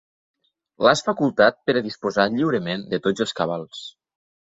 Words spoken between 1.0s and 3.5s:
facultat per a disposar lliurement de tots els